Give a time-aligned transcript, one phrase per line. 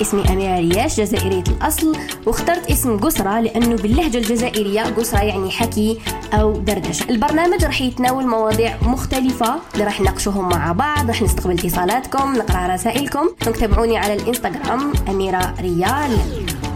[0.00, 1.96] اسمي أميرة رياش جزائرية الأصل.
[2.26, 6.00] واخترت اسم قسرة لأنه باللهجة الجزائرية قسرة يعني حكي
[6.32, 7.10] أو دردشة.
[7.10, 13.28] البرنامج راح يتناول مواضيع مختلفة اللي راح نناقشوهم مع بعض راح نستقبل اتصالاتكم نقرأ رسائلكم.
[13.60, 16.18] تابعوني على الإنستغرام أميرة ريال.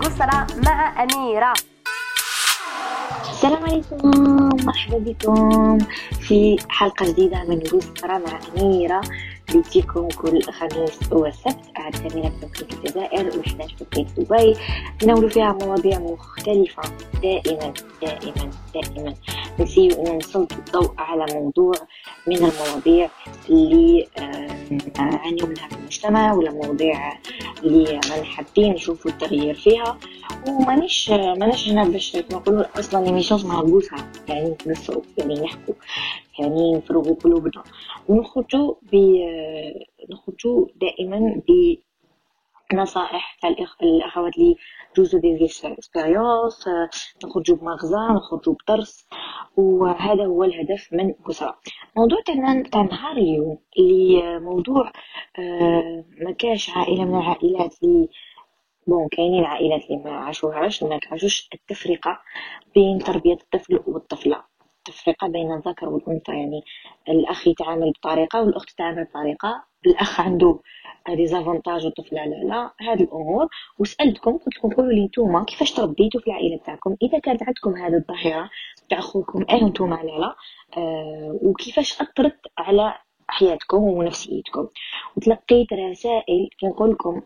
[0.00, 1.52] قسرة مع أميرة.
[3.30, 4.10] السلام عليكم.
[4.66, 5.78] مرحبا بكم.
[6.20, 9.00] في حلقة جديدة من قسرة مع أميرة.
[9.52, 14.54] بيجيكم كل خميس وسبت قاعد ثمينة في توقيت الجزائر وإحنا في توقيت دبي
[15.02, 16.82] نناولوا فيها مواضيع مختلفة.
[17.22, 19.14] دائما دائما دائما.
[19.60, 21.72] نسيو أن نسلط الضوء على موضوع
[22.26, 23.10] من المواضيع
[23.48, 24.06] اللي
[24.98, 27.18] نعانيو منها في المجتمع ولا مواضيع
[27.62, 29.98] اللي ما حابين نشوفوا التغيير فيها.
[30.48, 35.74] ومانيش مانيش هنا باش نقولوا أصلا اسمها بوسها يعني نتنسوا يعني نحكوا.
[36.38, 37.62] يعني نفرغوا قلوبنا.
[38.08, 38.96] ونخرجوا ب
[40.10, 41.42] نخرجوا دائما
[42.72, 43.50] بنصائح تاع
[43.82, 44.56] الأخوات اللي
[44.96, 46.68] جوزو des expériences
[47.24, 49.06] نخرجوا بمغزى نخرجوا بدرس
[49.56, 51.58] وهذا هو الهدف من قسرة
[51.96, 52.18] موضوع
[52.72, 54.92] تاع نهار اليوم اللي موضوع
[55.38, 58.08] آه، ما كاش عائلة من العائلات اللي
[58.86, 62.18] bon كاينين عائلات اللي ما عاشوهاش ما عاشوش التفرقة
[62.74, 64.44] بين تربية الطفل والطفلة.
[64.88, 66.62] التفرقة بين الذكر والأنثى يعني
[67.08, 70.58] الأخ يتعامل بطريقة والأخت تتعامل بطريقة الأخ عنده
[71.08, 73.48] ديزافونتاج والطفلة لا لا هذه الأمور.
[73.78, 77.94] وسألتكم قلت لكم قولوا لي نتوما كيفاش تربيتوا في العائلة تاعكم إذا كانت عندكم هذه
[77.94, 78.50] الظاهرة
[78.90, 80.34] تاع خوكم أه نتوما لا لا
[80.76, 82.94] آه وكيفاش أثرت على
[83.28, 84.68] حياتكم ونفسيتكم.
[85.16, 87.22] وتلقيت رسائل كنقول لكم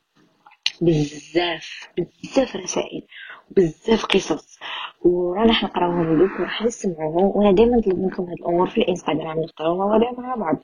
[0.81, 3.03] بزاف بزاف رسائل
[3.51, 4.59] بزاف قصص.
[5.05, 10.13] ورانا حنقراوهم لكم وراح نسمعوهم وأنا دائما نطلب منكم هاد الأمور في الإنستغرام نختاروا مواضيع
[10.13, 10.57] مع بعض.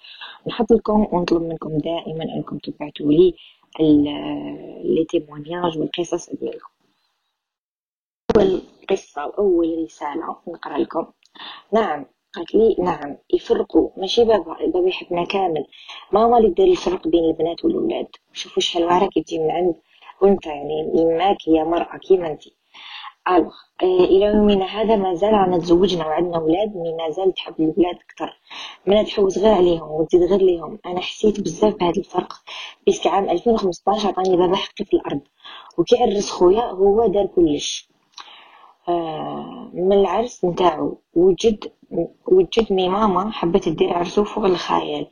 [0.47, 3.35] نحط لكم ونطلب منكم دائما أنكم تبعتوا لي
[4.85, 6.71] لي تيمونياج والقصص ديالكم.
[8.37, 11.07] أول قصة واول رسالة نقرأ لكم.
[11.73, 13.91] نعم قالت لي نعم يفرقوا.
[13.97, 15.67] ماشي بابا بابا يحبنا كامل.
[16.13, 18.07] ماما اللي دير الفرق بين البنات والولاد.
[18.33, 19.75] شوفوا شحال وعرة كتجي من عند.
[20.23, 22.43] وانت يعني يماك هي مرأة كيما أنت؟
[23.29, 23.53] alors.
[23.83, 28.41] إلى يومنا هذا ما زال رانا تزوجنا وعندنا أولاد mais ما زال تحب الولاد أكثر.
[28.87, 30.79] من تحوز غير عليهم وتزيد غير ليهم.
[30.87, 32.33] أنا حسيت بزاف بهذا الفرق.
[32.87, 35.21] parce que عام 2015 عطاني بابا حقي في الأرض.
[35.79, 37.89] وكي عرس خويا هو دار كلش.
[38.89, 40.99] آه من العرس نتاعو.
[41.15, 41.73] وجد
[42.27, 45.07] وجد mais ماما حبت دير عرسو فوق الخيال.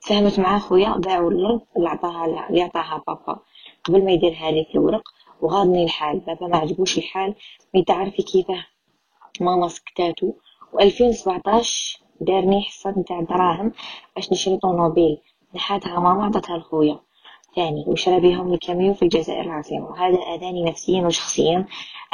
[0.00, 3.40] فهمت مع خويا ضاعوا الأرض اللي عطاها اللي عطاها بابا.
[3.88, 5.02] قبل ما يدير هذه في الورق
[5.40, 6.20] وغاضني الحال.
[6.20, 7.34] بابا ما عجبوش الحال.
[7.74, 8.64] mais تعرفي كيفاه
[9.40, 10.32] ماما سكتاتو
[10.72, 11.66] و2017
[12.20, 13.72] دارني حصة نتاع دراهم
[14.16, 15.18] باش نشري طونوبيل
[15.54, 17.00] نحاتها ماما عطتها لخويا.
[17.56, 19.86] ثاني وشرى بهم الكاميو في الجزائر العاصمة.
[19.90, 21.66] وهذا أذاني نفسيا وشخصيا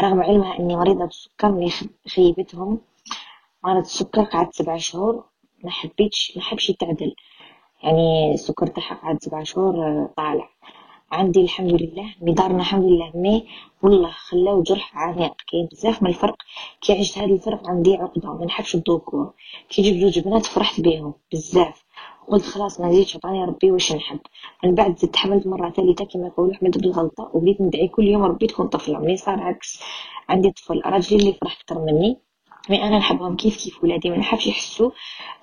[0.02, 1.70] رغم علمها أني مريضة بالسكر اللي
[2.14, 2.80] خيبتهم.
[3.64, 5.24] مرض السكر قعدت سبع شهور.
[5.64, 7.14] ما حبيتش ما حبش يتعدل.
[7.82, 10.48] يعني السكر تاعها قعد سبع شهور طالع.
[11.12, 13.46] عندي الحمد لله مدارنا الحمد لله مي
[13.82, 15.34] والله خلاو جرح عميق.
[15.48, 16.36] كاين بزاف من الفرق
[16.80, 19.32] كي عشت هذا الفرق عندي عقدة ما نحبش الذكور.
[19.68, 21.84] كي جيب جوج بنات فرحت بيهم بزاف.
[22.28, 24.20] قلت خلاص ما نزيدش عطاني ربي واش نحب.
[24.64, 28.46] من بعد زدت حملت مرة ثالثة كما يقولوا حملت بالغلطه وبديت ندعي كل يوم ربي
[28.46, 28.98] تكون طفلة.
[28.98, 29.82] ملي صار عكس
[30.28, 32.18] عندي طفل راجلي اللي فرح أكثر مني.
[32.70, 34.90] mais أنا نحبهم كيف كيف ولادي ما نحبش يحسوا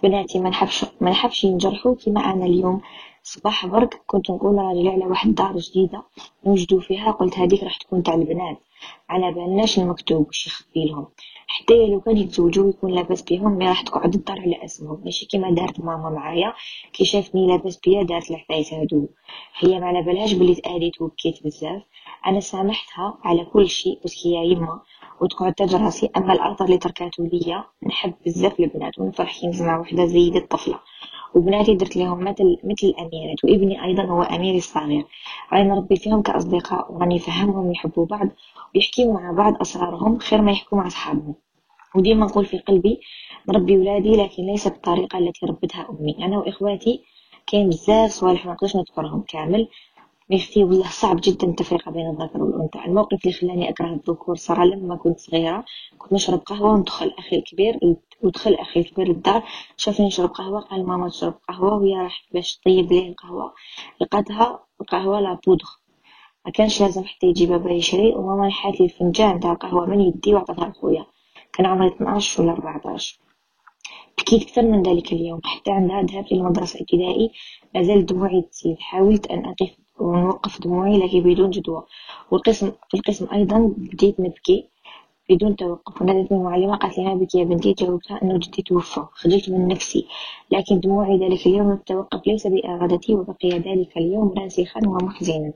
[0.03, 2.81] بناتي ما نحبش ما نحبش ينجرحوا كيما أنا اليوم.
[3.23, 4.01] صباح برك.
[4.07, 6.03] كنت نقول راجلي على واحد دار جديدة.
[6.45, 7.11] نوجدو فيها.
[7.11, 8.57] قلت هذيك راح تكون تاع البنات.
[9.09, 11.07] على بالناش المكتوب واش يخبي لهم؟
[11.47, 15.01] حتى لو كان يتزوجوا يكون لاباس بيهم mais راح تقعد الدار على أسمهم.
[15.05, 16.53] ماشي كيما دارت ماما معايا.
[16.93, 19.07] كي شافني لاباس بيا دارت الحفايس هادو.
[19.59, 21.81] هي ما على بالهاش بلي تأذيت وبكيت بزاف.
[22.27, 24.81] أنا سامحتها على كل شيء بس هي يما.
[25.21, 27.63] وتقعد تاج راسي أما الاثر اللي تركاتو ليا.
[27.83, 30.79] نحب بزاف البنات ونفرح مع وحدة زيد الطفلة.
[31.35, 35.05] وبناتي درت لهم مثل مثل الأميرات وابني أيضا هو أميري الصغير.
[35.53, 38.27] راني نربي فيهم كأصدقاء وراني نفهمهم يحبوا بعض
[38.75, 41.35] ويحكيوا مع بعض أسرارهم خير ما يحكوا مع أصحابهم.
[41.95, 42.99] وديما نقول في قلبي
[43.49, 46.25] نربي ولادي لكن ليس بالطريقة التي ربتها أمي.
[46.25, 47.01] أنا وإخواتي
[47.47, 49.67] كاين بزاف صوالح ما نقدرش نذكرهم كامل.
[50.29, 52.79] ميختي والله صعب جدا التفرقة بين الذكر والأنثى.
[52.85, 55.65] الموقف اللي خلاني أكره الذكور صار لما كنت صغيرة
[55.97, 57.79] كنت نشرب قهوة وندخل أخي الكبير
[58.23, 59.43] ودخل أخي الكبير للدار
[59.77, 63.53] شافني نشرب قهوة قال ماما تشرب قهوة وهي راحت باش تطيب ليه القهوة.
[64.01, 65.67] لقاتها القهوة لا بودغ
[66.45, 70.33] ما كانش لازم حتى يجي بابا يشري وماما نحات لي الفنجان تاع القهوة من يدي
[70.33, 71.05] وعطتها لخويا.
[71.53, 73.19] كان عمري 12 ولا 14
[74.17, 75.39] بكيت أكثر من ذلك اليوم.
[75.43, 77.31] حتى عندها ذهبت إلى المدرسة الابتدائي
[77.75, 79.69] مازال دموعي تسيل حاولت أن أقف
[79.99, 81.83] ونوقف دموعي لكن بدون جدوى.
[82.31, 84.69] والقسم في القسم أيضا بديت نبكي
[85.29, 86.01] بدون توقف.
[86.01, 89.05] ونادتني المعلمة قالت لي بك يا بنتي جاوبتها أنه جدي توفى.
[89.11, 90.07] خجلت من نفسي.
[90.51, 95.53] لكن دموعي ذلك اليوم التوقف ليس بإرادتي وبقي ذلكا اليوم راسخا ومحزنا.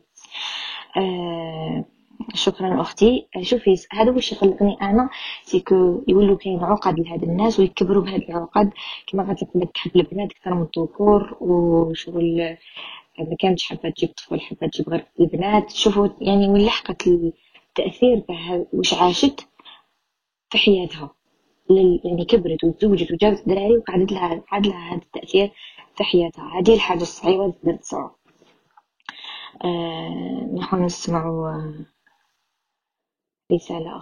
[0.98, 1.86] آه
[2.34, 3.28] شكرا أختي.
[3.42, 5.10] شوفي هذا واش يقلقني أنا
[5.44, 8.72] سيكو يولو كاين عقد لهاد الناس ويكبروا بهاد العقد.
[9.08, 12.58] كما قالت لك تحب البنات أكثر من الذكور وشغل
[13.20, 18.66] ما كانتش حابة تجيب طفل حابة تجيب غير البنات شوفوا يعني وين لحقت التأثير تاع
[18.74, 19.48] واش عاشت
[20.50, 21.16] في حياتها.
[21.70, 25.52] يعني كبرت وتزوجت وجابت دراري وقعدت لها عاد لها هذا التأثير
[25.96, 26.60] في حياتها.
[26.60, 28.16] هذه الحاجة الصعيبة اللي تقدر تصعب
[29.64, 31.26] آه نحن نسمع
[33.52, 33.98] رسالة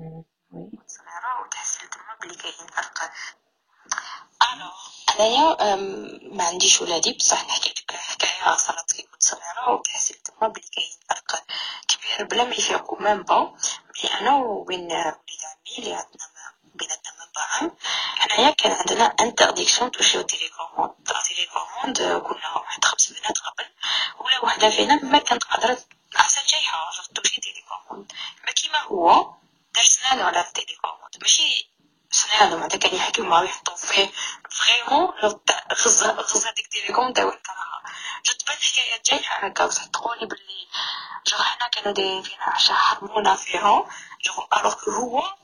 [0.00, 3.12] أخرى صغيرة وتحس تما بلي كاين فرق
[5.10, 5.74] انايا
[6.32, 10.98] ما عنديش ولادي بصح نحكي لك حكايه صارت كي كنت صغيره وتحسيت تما بلي كاين
[11.08, 11.44] فرق
[11.88, 13.56] كبير بلا ما يفيقوا ميم با
[13.94, 15.02] بلي أنا وبين وليد
[15.44, 16.26] عمي اللي عندنا
[16.74, 17.76] بيناتنا من عام
[18.18, 20.94] حنايا كان عندنا انترديكسيون توشيو تيليكوموند
[21.28, 23.66] تيليكوموند كنا واحد خمس بنات قبل
[24.18, 25.78] ولا وحده فينا ما كانت قادره
[26.18, 28.12] احسن شي حاجة توشي تيليكوموند
[28.46, 29.34] ما كيما هو
[29.74, 31.70] درسنا على التيليكوموند ماشي
[32.10, 34.10] سنان معناتها كان يحكيو معاه يحطو فيه
[34.50, 35.08] فريمون
[35.74, 37.82] غزة غزة ديك تيليكوم داو الكراهة
[38.24, 40.68] جو تبان حكايات جاية هكا بصح تقولي بلي
[41.26, 42.56] جو حنا كانوا دايرين فينا
[43.36, 43.84] فيهم
[44.24, 45.34] جو الوغ هو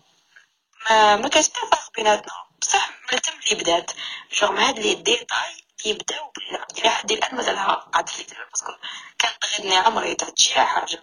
[0.91, 2.33] ما ما كانش فرق بيناتنا
[2.63, 3.91] بصح من تم اللي بدات
[4.33, 6.33] جو مع هاد لي ديتاي يبداو
[6.79, 8.73] إلى حد الان مازالها عاد في parce que
[9.19, 11.03] كانت غير عمري تجي حاجة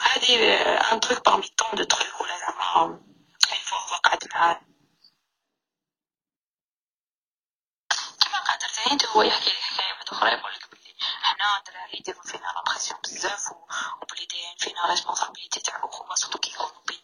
[0.00, 0.54] هذه
[0.92, 3.00] un truc parmi tant de trucs ولا زعما
[3.64, 4.60] فهو قعد معاه
[8.20, 12.42] كما قادر زايد هو يحكي لي حكاية واحدة أخرى يقولك بلي حنا دراري يديرو فينا
[12.46, 13.52] la pression بزاف
[14.02, 16.52] وبلي دايرين فينا responsabilité تاع الأخوة surtout كي
[16.86, 17.02] بين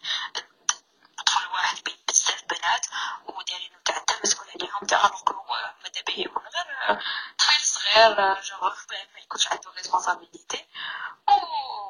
[1.27, 2.87] طفل واحد بين بزاف بنات
[3.27, 5.43] ودايرين تاع تا مسؤول عليهم تاع نقولو
[5.83, 7.01] ماذا به يكون غير
[7.39, 8.75] طفل صغير جوغ
[9.15, 10.67] ما يكونش عنده responsabilité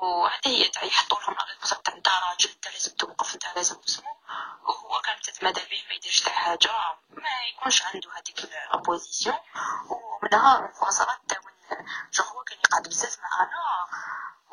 [0.02, 4.17] وهذه هي تاع يحطولهم la responsabilité تاع انت راجل انت لازم توقف انت لازم تسمو
[4.62, 6.70] وهو كان ماذا به ما يديرش تاع حاجة
[7.11, 9.38] ما يكونش عنده هذيك l'opposition
[9.90, 11.52] ومنها انفصلت داون
[12.12, 13.88] جو هو كان يقعد بزاف معانا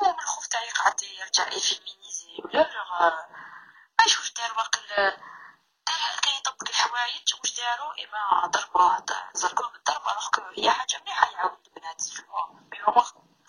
[0.00, 3.16] ومن الخوف تاع يقعد يرجع ي féminiser ولا جو
[3.98, 4.80] ما يشوفش دار واقل
[6.22, 9.04] كان يطبق الحوايج واش داروا اما ضربوه
[9.34, 12.78] زرقوه بالضرب alors هي حاجة مليحة يعاون البنات شوفوا mais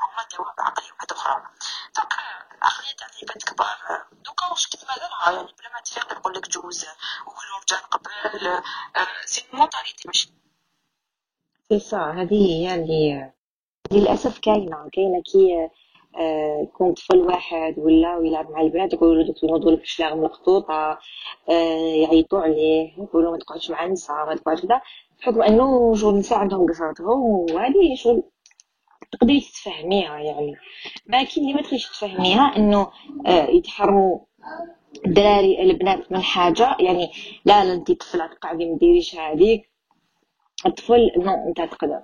[0.01, 1.44] هما داوها بعقلية واحدة أخرى
[1.95, 2.13] donc
[2.57, 6.86] العقلية تاع العباد كبار دوكا واش كيف مازالها يعني بلا ما تفيق يقولك جوز
[7.25, 8.63] وكل رجال قبل
[9.25, 10.34] ces mentalités ماشي
[11.66, 13.31] سي سا هذه هي اللي
[13.91, 15.69] للأسف كاينة كاينة كي
[16.19, 21.00] آه يكون طفل واحد ولا ويلعب مع البنات يقولوا له دوك ينوضوا لك شلاغ ملقطوطه
[21.50, 24.81] آه يعيطوا عليه يقولوا ما تقعدش مع النساء ما تقعدش كذا
[25.19, 28.24] بحكم أنه شغل النساء عندهم قصرتهم وهذه شغل
[29.12, 30.56] تقدري تتفهميها يعني.
[31.07, 32.88] ما كاين اللي ما تقدريش تفهميها إنه
[33.27, 34.19] آه يتحرموا
[35.06, 37.12] الدراري البنات من حاجة يعني
[37.46, 39.69] لا لا انت طفله تقعدي ما ديريش هذيك
[40.65, 42.01] الطفل non أنت تقدر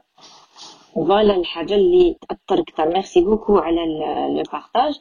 [0.95, 3.85] voilà الحاجة اللي تاثر أكثر merci beaucoup على
[4.35, 4.99] le partage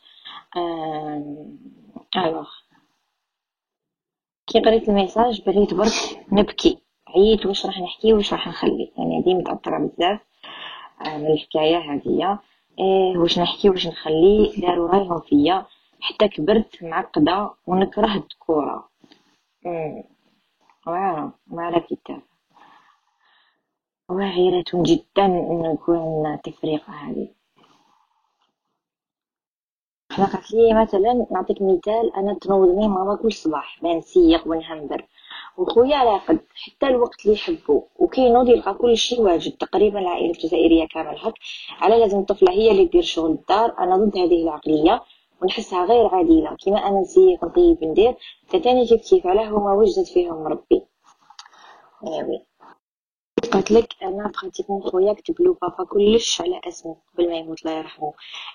[2.16, 2.48] alors
[4.46, 6.78] كي قريت ال message بريت برك نبكي.
[7.08, 8.92] عييت واش راح نحكي واش راح نخلي.
[8.98, 10.20] يعني هذه متأثرة بزاف.
[11.06, 12.38] من الحكاية هذه.
[12.78, 15.66] إيه واش نحكي واش نخلي؟ داروا رايهم فيا.
[16.00, 18.88] حتى كبرت معقدة ونكره الذكورة
[20.86, 22.22] واعرة ما على كتاب
[24.16, 27.28] واعرة جدا انه يكون تفريقة هذه.
[30.12, 35.06] حنا قالت لي مثلا نعطيك مثال أنا تنوضني ماما كل صباح بنسيق ونهمبر.
[35.56, 37.82] وخويا قد حتى الوقت اللي يحبو.
[37.96, 41.18] وكينوض يلقى كل شيء واجد تقريبا العائلة الجزائرية كامل.
[41.18, 41.34] هك
[41.80, 43.78] على لازم الطفلة هي اللي دير شغل الدار.
[43.78, 45.02] أنا ضد هذه العقلية
[45.42, 48.16] ونحسها غير عادله كيما أنا نسيق نطيب ندير.
[48.50, 50.82] تاني كيف كيف علاه هما وجدت فيهم ربي.
[52.06, 52.46] ايوي
[53.52, 57.78] قالت لك أنا pratiquement خويا كتب له بابا كلش على أسمه قبل ما يموت الله
[57.78, 58.12] يرحمه.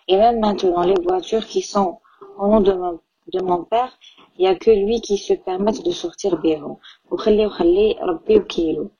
[0.10, 1.98] et même maintenant les voitures qui sont
[2.40, 3.00] أو نون دو مون
[3.44, 3.92] mon père,
[4.38, 6.78] il y a que lui qui se de sortir بيهم
[7.12, 8.92] وخلي وخلي ربي وكيلو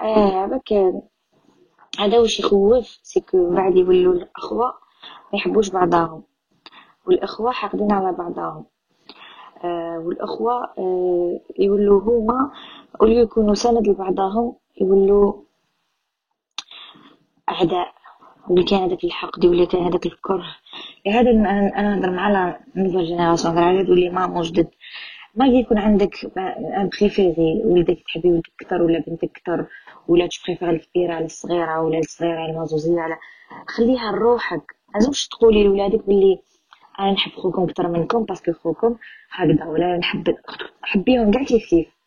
[0.00, 0.72] آه هذاك
[1.98, 4.66] هذا واش يخوف؟ سيكو من بعد يولوا الأخوة
[5.32, 6.22] ما يحبوش بعضاهم
[7.06, 8.64] والأخوة حاقدين على بعضاهم
[9.64, 12.50] آه والأخوة آه يولو هما
[13.00, 15.44] اوليو يكونوا سند لبعضهم يولو
[17.48, 17.94] أعداء
[18.48, 20.56] واللي كان هذاك الحقد واللي كان هذاك الكره.
[21.06, 24.68] لهذا أنا نهضر مع la nouvelle génération نهضر على les mamans جدد.
[25.34, 29.66] ما يكون عندك un préféré ولدك تحبي ولدك أكثر ولا بنتك أكثر
[30.08, 33.16] ولا ت préférer الكبيرة على الصغيرة ولا الصغيرة على المازوزية على
[33.68, 34.62] خليها لروحك
[34.94, 36.42] لازمش تقولي لولادك باللي
[37.00, 38.96] أنا نحب خوكم أكثر منكم parce que خوكم
[39.30, 40.34] هكذا ولا نحب
[40.82, 41.99] حبيهم كاع كيف كيف.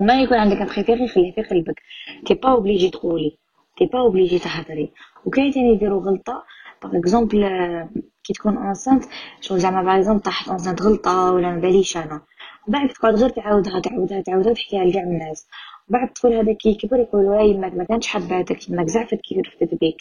[0.00, 1.82] ما يكون عندك un préféré خليه في قلبك
[2.26, 3.38] t'es pas obligée تقولي
[3.78, 4.90] t'es pas obligée تهضري
[5.24, 6.44] وكاين تاني يديروا غلطه
[6.82, 7.40] par exemple
[8.24, 9.04] كي تكون انسانت
[9.40, 12.20] شغل زعما par exemple طاحت انسانت غلطه ولا ما باليش أنا
[12.68, 15.48] بعد تقعد غير تعاودها تعاودها تعاودها تحكيها لكاع الناس
[15.88, 19.96] بعد الطفل هذا كي يكبر يقول يماك ما كانش حباتك يماك زعفت كي رفدت بيك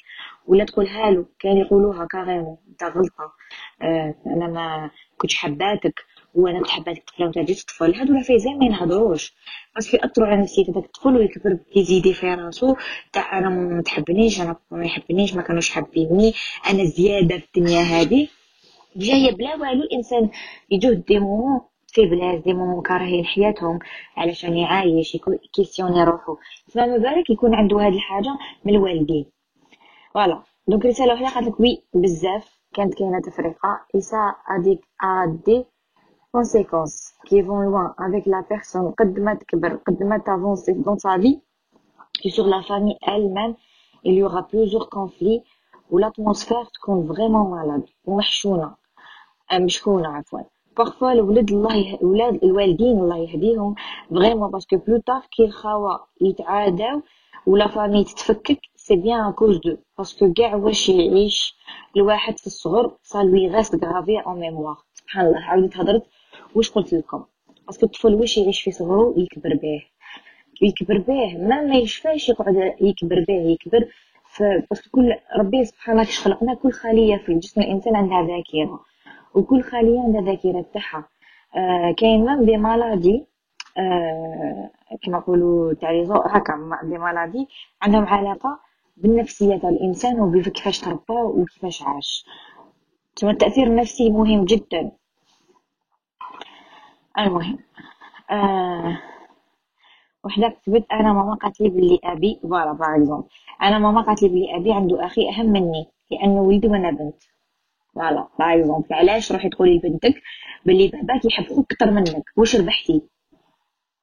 [0.48, 3.34] ولا تقول هالو كان يقولوها carrément انت غلطه
[3.82, 6.00] آه أنا ما كنتش حباتك
[6.36, 9.34] وأنا كنت حباتك طفله وانت جيت طفل هادو العفايزين ما ينهضروش.
[9.76, 12.76] parce que ياثروا على نفسية هذاك الطفل ويكبر كيزيدي في راسو
[13.14, 16.34] تاع أنا ما تحبنيش أنا ما يحبنيش ما كانوش حابيني
[16.70, 18.28] أنا زيادة في الدنيا هذه
[18.96, 20.30] جاية بلا والو الإنسان
[20.72, 23.80] يجوه des moments في بلاص des moments كارهين حياتهم
[24.18, 25.18] علشان يعايش
[25.54, 26.38] كيسيوني روحو.
[26.74, 29.26] فما بالك يكون عنده هاد الحاجة من الوالدين.
[30.14, 32.60] voilà donc رسالة وحدة قالت لك oui بزاف.
[32.74, 33.82] كانت كاينة تفرقة.
[33.96, 35.66] اي سا اديك ادي
[36.36, 40.98] conséquences qui vont loin avec la personne قد ما تكبر قد ما ت avancer dans
[40.98, 41.40] sa vie
[42.22, 43.56] et sur la famille elle même
[44.06, 45.42] il y aura plusieurs conflits
[45.92, 48.76] و l'atmosphère تكون vraiment malade ومحشونه
[49.54, 50.40] مشحونه عفوا
[50.78, 53.76] parfois الولد الله ولاد الوالدين الله يهديهم
[54.10, 57.02] vraiment parce que plus tard كي الخاوه يتعاداو
[57.48, 61.58] و la famille تتفكك c'est bien à cause de parce que كاع واش يعيش
[61.98, 66.04] الواحد في الصغر ça lui reste gravé en mémoire سبحان الله عاودت هضرت
[66.56, 67.24] واش قلت لكم؟
[67.68, 69.84] parce que الطفل واش يعيش في صغرو يكبر به
[70.62, 73.88] يكبر به ما ما يشفاش يقعد يكبر به يكبر
[74.70, 78.80] parce que كل ربي سبحانه كيش خلقنا كل خلية في جسم الإنسان عندها ذاكرة
[79.36, 81.10] وكل خلية عندها ذاكرة تاعها.
[81.56, 83.26] آه كاين même des maladies
[83.78, 84.70] آه
[85.04, 85.90] كما نقولوا تاع
[86.26, 87.48] هكا des maladies
[87.82, 88.60] عندهم علاقة
[88.98, 92.26] بالنفسية تاع الإنسان وكيفاش تربى وكيفاش عاش.
[93.16, 94.92] ثم التأثير النفسي مهم جدا.
[97.20, 97.60] المهم
[98.32, 98.98] آه
[100.24, 103.22] وحدة كتبت أنا ماما قالت لي بلي أبي voilà par
[103.62, 107.24] أنا ماما قالت لي بلي أبي عنده أخي أهم مني لأنه ولدي وأنا بنت
[107.96, 110.14] voilà par exemple علاش روحي تقولي لبنتك
[110.66, 113.02] بلي باباك يحب خوك أكثر منك؟ واش ربحتي؟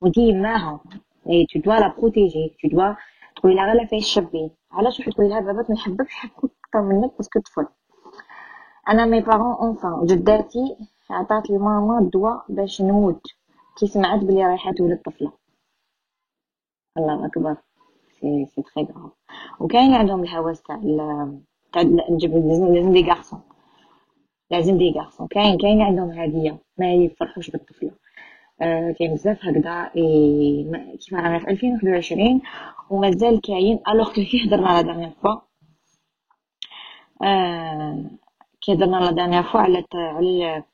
[0.01, 0.81] ودي معاها
[1.31, 2.95] et tu dois la protéger tu dois
[3.37, 6.83] تقولي لها غير فاش شابين علاش روحي تقولي لها باباك ما يحبك يحب خوك أكثر
[6.83, 7.67] منك parce que طفل.
[8.89, 10.77] أنا mes parents enfin جداتي
[11.13, 13.23] عطات لي ماما الدواء باش نموت.
[13.79, 15.33] كي سمعت بلي رايحه تولد طفلة.
[16.99, 17.57] الله أكبر.
[18.21, 19.13] c'est c'est très grave
[19.61, 20.81] وكاين عندهم الهوس تاع
[21.73, 23.41] تاع نجيب لازم des garçons
[24.51, 27.91] لازم des garçons كاين كاين عندهم هديه ما يفرحوش بالطفلة.
[28.63, 29.91] آه كاين بزاف هكذا.
[30.97, 32.41] كيما رانا في 2021
[32.91, 35.41] ومازال كاين alors كي هضرنا la dernière fois
[38.61, 40.65] كي هضرنا la dernière fois على على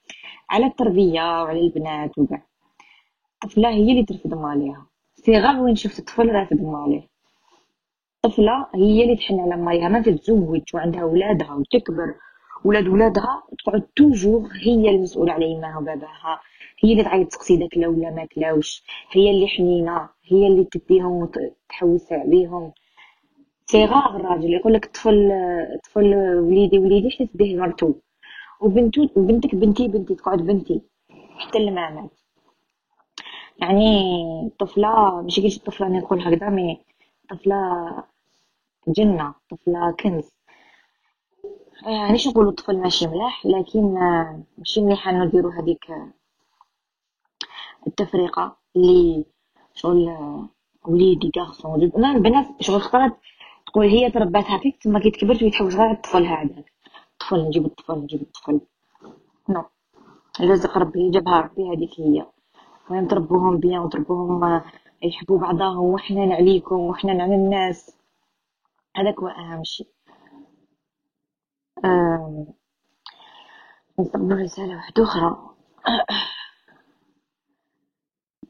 [0.51, 2.43] على التربية وعلى البنات وكاع.
[3.45, 4.87] الطفله هي اللي ترفد ماليها.
[5.15, 7.09] صغار وين شفت طفل رافد ماليه.
[8.23, 9.89] طفلة هي اللي تحن على ماليها.
[9.89, 12.15] ما تتزوج وعندها ولادها وتكبر.
[12.65, 16.41] ولاد ولادها تقعد toujours هي المسؤولة على يماها وباباها.
[16.85, 18.85] هي اللي تعيط تسقسي داك لا ولا ما كلاوش.
[19.11, 20.09] هي اللي حنينة.
[20.25, 22.73] هي اللي تديهم وتحوس عليهم.
[23.67, 24.53] صغار الراجل.
[24.55, 25.31] يقول لك طفل
[25.85, 27.95] طفل وليدي وليدي حتى تديه مرتو؟
[28.61, 30.83] وبنتو بنتك بنتي بنتي تقعد بنتي.
[31.39, 32.11] حتى المامات
[33.59, 36.81] يعني طفلة ماشي كيش طفلة نقول هكذا مي
[37.31, 37.57] طفلة
[38.89, 40.31] جنة طفلة كنز.
[41.87, 43.95] آه نقول نقولوا الطفل ماشي ملاح لكن
[44.59, 45.87] ماشي مليح انو نديرو هذيك
[47.87, 49.25] التفرقة اللي
[49.75, 50.17] شغل
[50.85, 53.19] وليدي garçon البنات شغل خطرات
[53.67, 56.73] تقول هي تربات هكاك تما كي تكبر تولي تحوس غير الطفل هذاك.
[57.23, 58.61] الطفل نجيب الطفل نجيب الطفل.
[59.49, 59.65] non
[60.41, 62.27] رزق ربي جابها ربي هذيك هي.
[62.91, 64.63] المهم تربوهم bien وتربوهم
[65.03, 67.97] يحبوا بعضهم وحنان عليكم وحنان على الناس.
[68.97, 69.89] هذاك هو أهم شيء.
[74.01, 75.51] نستقبل رسالة واحدة أخرى.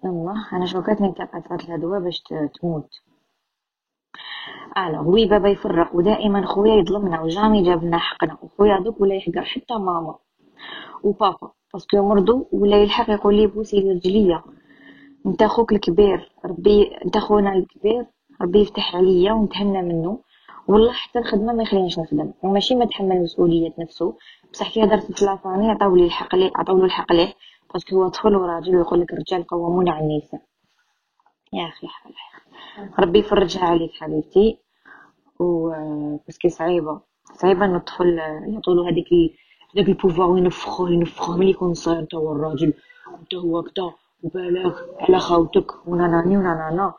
[0.04, 2.22] يلا أنا شوكتني نتابع فترة الهدوة باش
[2.60, 2.90] تموت.
[4.78, 9.15] alors oui بابا يفرق ودائما خويا يظلمنا و jamais جاب لنا حقنا وخويا دوك ولا
[9.15, 10.15] يحقر حتى ماما
[11.05, 14.43] وبابا parce que مرضو ولا يلحق يقول لي بوسي رجليا
[15.27, 18.07] انت خوك الكبير ربي انت خونا الكبير
[18.43, 20.19] ربي يفتح عليا ونتهنى منه
[20.69, 24.15] والله حتى الخدمه ما يخلينيش نخدم وماشي ما تحمل مسؤوليه نفسه
[24.53, 27.33] بصح كي هدرت في la famille عطاو لي الحق ليه عطاو له الحق ليه
[27.75, 30.41] parce que هو طفل وراجل ويقول لك الرجال قوامون على النساء
[31.52, 32.12] يا أخي حال
[32.99, 34.59] ربي يفرجها عليك حبيبتي.
[35.40, 35.71] و
[36.26, 37.00] parce que صعيبة
[37.35, 39.07] صعيبة ان الطفل يعطولو هذيك
[39.75, 42.73] هذاك ال pouvoir ينفخوه ينفخوه ملي يكون صغير تا هو الراجل
[43.21, 43.90] أنت هو كدا
[44.23, 46.95] وبالك على خاوتك وناناني ونانانا.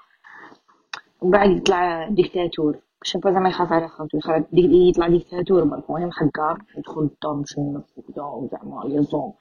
[1.21, 2.77] ومن بعد يطلع ديكتاتور.
[3.03, 4.17] شوف زعما يخاف على خاوتو
[4.53, 5.89] يطلع ديكتاتور برك.
[5.89, 9.33] وأنا محقار يدخل الدار مشنف وكدا وزعما ليزون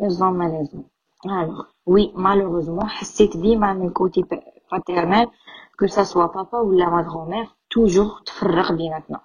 [0.00, 0.68] ليزون ما
[1.24, 4.24] ليزون alors oui malheureusement حسيت ديما من côté
[4.72, 5.28] paternel
[5.78, 9.20] que ça soit بابا ولا ma grand-mère toujours تفرق بيناتنا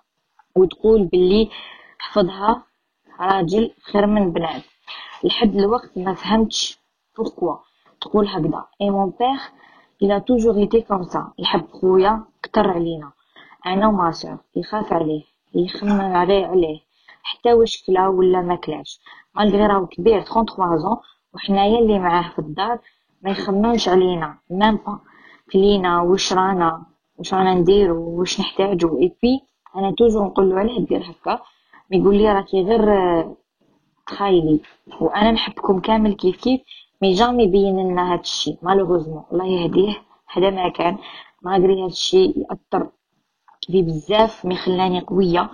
[0.55, 1.49] وتقول باللي
[1.99, 2.63] حفظها
[3.19, 4.63] راجل خير من بنات
[5.23, 6.79] لحد الوقت ما فهمتش
[7.17, 7.55] pourquoi
[8.01, 9.39] تقول هكذا et mon père
[10.03, 11.21] il a toujours été comme ça.
[11.39, 13.11] يحب خويا كتر علينا
[13.65, 15.23] أنا و ma sœur يخاف عليه
[15.55, 16.79] يخمم عليه عليه
[17.23, 18.99] حتى واش كلا ولا ما كلاش
[19.35, 20.97] malgré راهو كبير 33 زون
[21.37, 22.79] وحنايا اللي معاه في الدار
[23.21, 24.37] ما يخممش علينا.
[24.49, 24.99] même pas
[25.53, 26.85] كلينا واش رانا؟
[27.17, 29.41] واش رانا نديرو؟ واش نحتاجو؟ اي بي
[29.75, 31.39] أنا toujours نقول له علاه دير هكا.
[31.91, 32.83] يقول لي راكي غير
[34.07, 34.59] تخايلي.
[35.01, 36.61] وأنا نحبكم كامل كيف كيف
[37.01, 39.95] mais jamais يبين لنا هاد الشيء malheureusement الله يهديه.
[40.33, 40.97] هذا ما كان.
[41.41, 42.89] malgré هاد الشيء يأثر
[43.67, 45.49] في بزاف mais خلاني قوية.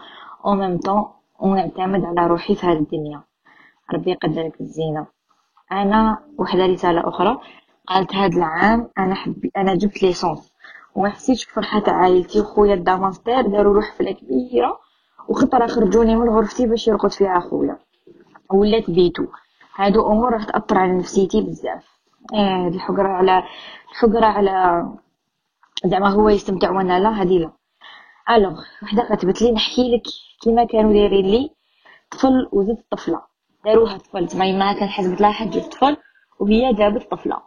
[0.45, 1.05] au même temps
[1.39, 3.21] ونعتمد على روحي في هاد الدنيا.
[3.93, 5.07] ربي يقدرك الزينة.
[5.71, 7.39] أنا وحدة رسالة أخرى
[7.87, 10.53] قالت هاد العام أنا حبي أنا جبت licence.
[10.95, 14.79] وما حسيتش بفرحة عائلتي وخويا دا ماستر داروا له حفله كبيرة
[15.27, 17.77] وخطرة خرجوني من غرفتي باش يرقد فيها خويا.
[18.51, 19.25] ولات بيتو.
[19.75, 21.83] هادو أمور راح تأثر على نفسيتي بزاف.
[22.33, 23.43] إيه الحقرة على
[23.91, 24.85] الحقرة على
[25.85, 27.51] زعما هو يستمتع وأنا لا هادي لا.
[28.29, 30.03] alors وحدة كتبت لي نحكي لك
[30.41, 31.49] كيما كانوا دايرين لي
[32.11, 33.32] طفل وزدت طفلة.
[33.65, 34.27] داروها طفل.
[34.27, 35.97] زعما ما كان حسبت لها حد طفل
[36.39, 37.41] وهي جابت طفلة.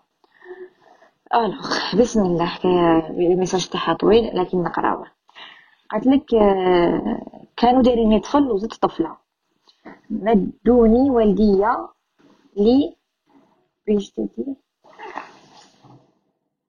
[1.35, 2.52] alors بسم الله
[3.11, 5.07] ال message تاعها طويل لكن نقراوه.
[5.90, 6.24] قالت لك
[7.57, 9.16] كانوا دايرين طفل وزدت طفلة.
[10.11, 11.88] مدوني والديا
[12.57, 12.96] لي
[13.87, 14.57] بيجتدي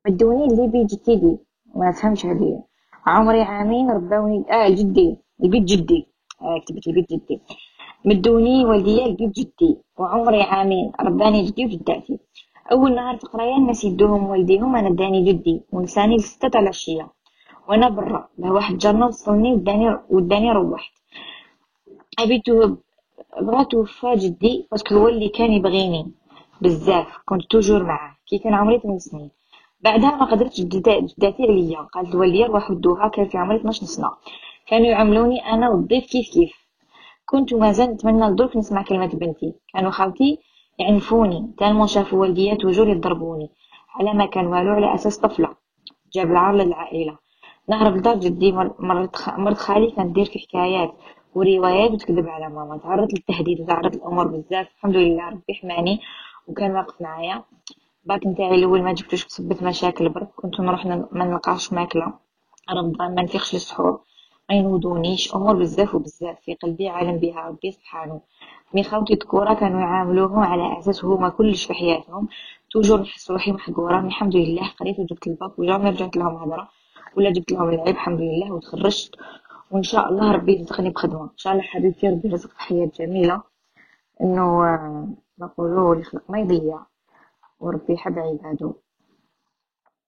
[0.08, 1.38] مدوني لي بيجتدي
[1.76, 2.64] ما فهمش هذه.
[3.06, 6.08] عمري عامين ربوني آه جدي البيت جدي.
[6.42, 7.42] آه كتبت البيت جدي.
[8.10, 10.91] مدوني والديا البيت جدي وعمري عامين.
[11.02, 12.20] رباني جدي وجداتي
[12.72, 17.08] أول نهار تقرايا الناس يدوهم والديهم أنا داني جدي ونساني لستة تاع العشيه
[17.70, 20.91] وأنا برا لا واحد جرنا وصلني وداني وداني روحت.
[22.20, 22.43] أبي
[23.41, 26.12] بغا توفى جدي parce que هو اللي كان يبغيني
[26.62, 28.15] بزاف كنت toujours معاه.
[28.28, 29.30] كي كان عمري 8 سنين.
[29.82, 31.80] بعدها ما قدرتش جداتي عليا.
[31.80, 34.10] قالت الوالديه روح ودوها كان في عمري 12 سنة.
[34.67, 36.67] كانوا يعاملوني أنا والضيف كيف كيف.
[37.30, 39.54] كنت مازال نتمنى لدرك نسمع كلمة بنتي.
[39.74, 40.40] كانوا خاوتي
[40.80, 43.50] يعنفوني tellement شافوا والديا toujours يضربوني
[43.96, 45.56] على ما كان والو على أساس طفلة.
[46.13, 47.18] جاب العار للعائلة.
[47.70, 48.82] نهرب لدار جدي مرت
[49.38, 50.94] مرت خالي كانت دير في حكايات
[51.36, 52.78] وروايات وتكذب على ماما.
[52.78, 54.68] تعرضت للتهديد وتعرضت الأمور بزاف.
[54.76, 56.00] الحمد لله ربي حماني
[56.48, 57.44] وكان واقف معايا.
[58.06, 60.30] باك نتاعي الأول ما جبتوش بسبة مشاكل برك.
[60.36, 62.13] كنت نروح ما نلقاش ماكلة.
[62.72, 64.07] رمضان ما نفيقش للسحور.
[64.56, 67.48] ينوضونيش أمور بزاف وبزاف في قلبي عالم بها.
[67.48, 68.22] ربي سبحانه.
[68.74, 72.28] mais خاوتي ذكورة كانوا يعاملوهم على أساس هما كلش في حياتهم.
[72.72, 74.68] toujours نحس روحي محقورة الحمد لله.
[74.80, 76.70] قريت وجبت ال bac و jamais رجعت لهم هضرة
[77.16, 78.52] ولا جبت لهم العيب الحمد لله.
[78.52, 79.16] وتخرجت.
[79.72, 81.24] وإن شاء الله ربي يرزقني بخدمة.
[81.24, 83.42] إن شاء الله حبيبتي ربي يرزقك حياة جميلة.
[84.22, 84.64] إنه
[85.40, 86.80] نقولوا الخلق ما يضيع.
[87.60, 88.74] وربي يحب عباده.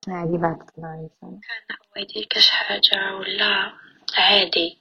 [0.08, 1.38] هذه بعد كان هو
[1.97, 3.71] يديركش حاجة ولا؟
[4.17, 4.78] عادي.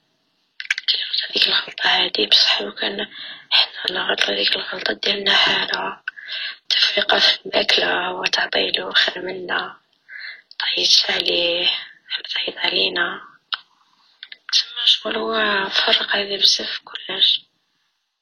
[0.89, 3.07] ديرو هذيك الغلطة؟ عادي بصح لو كان
[3.49, 6.01] حنا نغلطو هذيك الغلطة ديرنا حالة.
[6.69, 9.77] تفرقة في الماكلة وتعطيلو خير منا.
[10.59, 11.69] طيش عليه
[12.33, 13.21] تعيط علينا
[14.53, 15.33] تما شغل هو
[15.69, 17.45] فرق هذا بزاف كلش.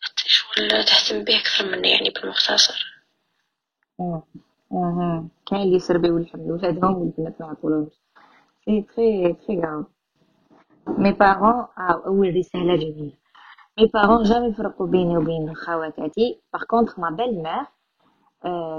[0.02, 2.86] حتى شغل تهتم به أكثر مني يعني بالمختصر.
[5.50, 7.93] كاين اللي يسربيو الحمل ولادهم والبنات ما يعطولهمش.
[8.65, 9.86] سي تري تري غاف
[10.88, 13.13] مي بارون اول رسالة جميلة
[13.78, 17.65] مي بارون جامي يفرقوا بيني وبين خواتاتي باغ كونطخ ما بيل مير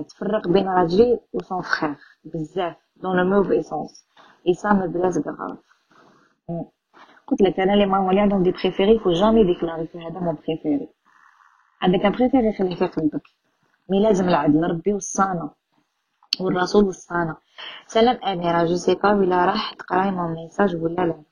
[0.02, 4.06] تفرق بين راجلي و سون فخير بزاف دون لو موفي سونس
[4.48, 5.58] اي سا مو بلاس غراف
[7.26, 10.36] قلت لك أنا لي مامون اللي عندهم دي بريفيري فو جامي ديكلاري في هذا مون
[10.46, 10.88] بريفيري
[11.82, 13.22] عندك ان بريفيري خليه في قلبك
[13.88, 15.50] مي لازم العدل ربي وصانا
[16.40, 17.36] والرسول وصانا
[17.86, 21.22] سلام اميره جو سي با ولا راح تقراي مون ميساج ولا لا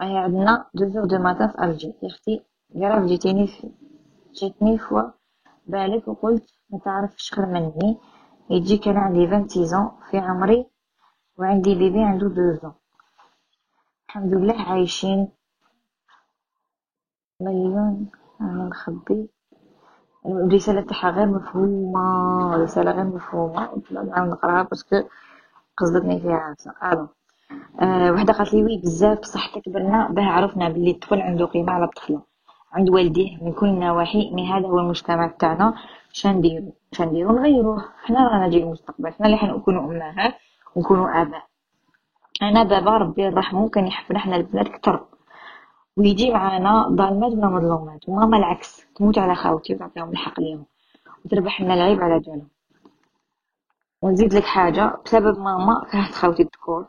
[0.00, 2.42] راهي عندنا دو دو ماتان في الجي يا أختي
[2.74, 3.70] قراف جيتيني في
[4.32, 5.02] جيتني فوا
[5.66, 7.98] بالك وقلت ما تعرفش خير مني.
[8.50, 10.66] يجيك أنا عندي 26 في عمري
[11.38, 12.72] وعندي بيبي عنده دوزون
[14.08, 15.28] الحمد لله عايشين.
[17.40, 19.28] مليون أنا مخبي
[20.26, 23.04] الرسالة تاعها غير مفهومة رسالة غير
[23.54, 23.84] نعاود
[24.30, 25.02] نقراها parce que
[25.76, 27.08] قصدتني فيها عافسة alors
[27.80, 31.84] آه وحدة قالت لي oui بزاف بصح كبرنا باه عرفنا بلي الطفل عنده قيمة على
[31.84, 32.22] الطفلة
[32.72, 35.74] عند والديه من كل النواحي mais هذا هو المجتمع تاعنا
[36.12, 40.34] شنديرو شنديرو نغيروه حنا رانا جاي المستقبل حنا اللي حنكونوا أمهات
[40.76, 41.42] ونكونوا آباء.
[42.42, 45.04] أنا دابا ربي يرحمو كان يحبنا حنا البنات كتر
[45.96, 50.64] ويجي معانا ظالمات ولا مظلومات وماما العكس تموت على خاوتي وتعطيهم الحق ليهم
[51.24, 52.48] وتربح لنا العيب على جالهم
[54.02, 56.86] ونزيد لك حاجة بسبب ماما كرهت خاوتي الذكور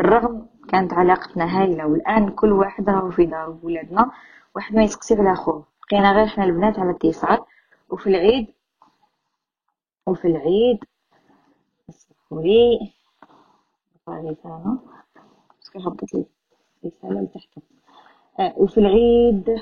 [0.00, 4.10] بالرغم كانت علاقتنا هايلة والآن كل واحد راهو في دارو بولادنا
[4.56, 7.38] واحد ما يسقسي على خوه بقينا غير حنا البنات على اتصال
[7.90, 8.46] وفي العيد
[10.06, 10.78] وفي العيد
[11.90, 12.92] اسمحولي
[14.08, 14.78] رسالة
[15.58, 16.24] باسكو هبط لي
[16.86, 17.48] رسالة لتحت.
[18.40, 19.56] آه وفي العيد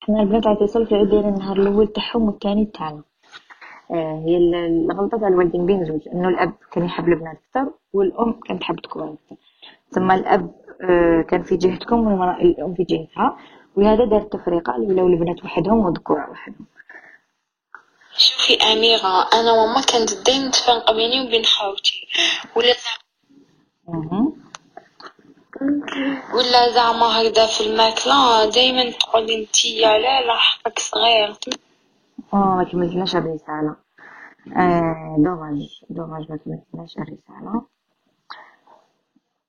[0.00, 3.02] حنا البنات على اتصال في العيد دايرين النهار الأول تاعهم والثاني تاعنا
[3.94, 8.78] هي الغلطة تاع الوالدين بين زوج إنه الأب كان يحب البنات أكثر والأم كانت تحب
[8.78, 9.36] الذكور أكثر
[9.90, 13.36] ثم الأب آه كان في جهتكم والأم في جهتها
[13.76, 16.66] ولهذا دار التفرقة اللي ولاو البنات وحدهم والذكور وحدهم.
[18.16, 22.08] شوفي أميرة أنا وماما كانت دايما تفرق بيني وبين خاوتي
[22.56, 22.74] ولا.
[26.34, 31.34] ولا زعما هكذا في الماكلة دايما تقولي أنتي لا لا حقك صغير.
[32.34, 33.76] آه ما كملتناش الرسالة.
[34.56, 37.66] آه دوماج دوماج ما كملتناش الرسالة.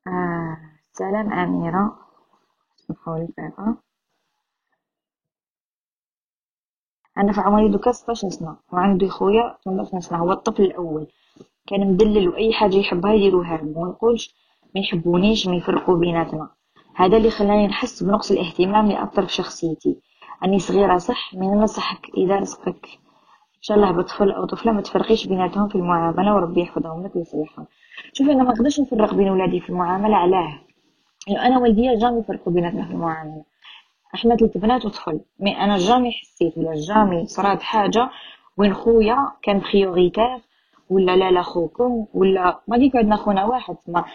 [0.08, 0.58] آه
[0.94, 1.98] سلام أميرة.
[2.76, 3.78] سمحولي فيها
[7.17, 8.58] أنا في عمري دوكا ستاش سنة.
[8.74, 10.17] وعندي خويا 18 سنة.
[10.20, 11.08] هو الطفل الأول.
[11.67, 13.80] كان مدلل وأي حاجة يحبها يديروها له.
[13.82, 14.36] ما نقولش
[14.76, 16.50] ما يحبونيش ما يفرقوا بيناتنا.
[16.96, 20.02] هذا اللي خلاني نحس بنقص الاهتمام اللي أثر في شخصيتي.
[20.45, 22.86] أني صغيرة صح؟ من نصحك إذا رزقك.
[23.58, 27.65] إن شاء الله بطفل أو طفلة ما تفرقيش بيناتهم في المعاملة وربي يحفظهم لك ويصلحهم.
[28.13, 30.60] شوفي أنا ما نقدرش نفرق بين ولادي في المعاملة علاه.
[31.27, 33.43] لأنه أنا والديا jamais يفرقوا بيناتنا في المعاملة.
[34.15, 35.19] إحنا ثلاث بنات وطفل.
[35.39, 38.10] mais أنا jamais حسيت ولا jamais صرات حاجة
[38.58, 40.38] وين خويا كان prioritaire
[40.89, 43.75] ولا لا لا خوكم ولا ما ديك عندنا خونا واحد.
[43.88, 44.06] ما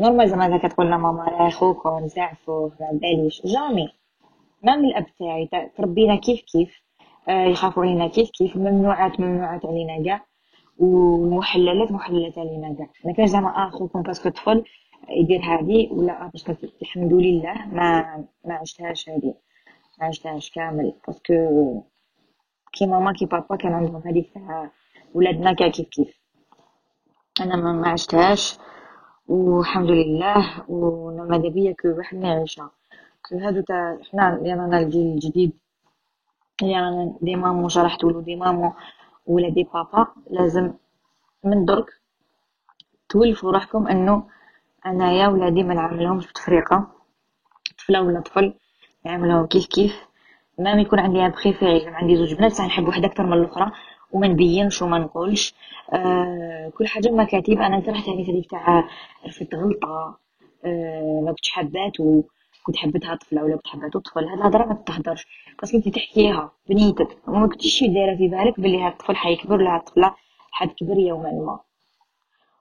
[0.00, 3.88] normal زعما كتقول لنا ماما راه خوكم زعفوه ما باليش jamais.
[4.64, 6.82] même الأب تاعي تربينا كيف كيف
[7.28, 10.24] آه يخافوا علينا كيف كيف ممنوعات ممنوعات علينا كاع
[10.78, 12.88] والمحللات محللات علينا كاع.
[13.04, 14.64] ما كانش زعما آه خوكم parce que طفل
[15.10, 19.34] يدير هادي ولا آه parce que الحمد لله ما ما عشتهاش هادي.
[20.00, 20.92] ما عشتهاش كامل.
[21.06, 21.34] parce que
[22.72, 24.70] كي ماما كي بابا كان عندهم هاديك تاع
[25.14, 26.20] ولادنا كاع كيف كيف.
[27.40, 28.58] أنا ما عشتهاش
[29.28, 32.70] والحمد لله وماذا بيا que واحد ما يعيشها.
[33.32, 35.52] هادو تاع حنا اللي رانا الجيل الجديد
[36.62, 38.72] اللي رانا des mamans راح تولو des mamans
[39.26, 40.72] ولا des papas لازم
[41.44, 41.86] من درك
[43.08, 44.26] تولفوا روحكم إنه
[44.86, 46.86] انايا ولادي ما نعاملهمش بتفريقة.
[47.78, 48.54] طفلة ولا طفل
[49.04, 50.02] نعاملهم كيف كيف.
[50.58, 53.72] ما يكون عندي un préféré عندي زوج بنات صح نحب وحدة أكثر من الأخرى
[54.12, 55.54] وما نبينش وما نقولش.
[55.92, 58.88] آه كل حاجة مكاتب أنا كرهت هذيك هذيك تاع
[59.26, 60.18] رفت غلطه
[60.64, 62.22] آه ما كنتش حباتو
[62.66, 65.26] كنت حبيتها طفله ولا كنت حباتو طفل هاد الهضره ما تهدرش
[65.62, 67.28] بس انت تحكيها بنيتك.
[67.28, 70.14] وما كنتيش دايرة في بالك بلي هاد الطفل حيكبر ولا هاد الطفلة
[70.50, 71.60] حتكبر يوما ما.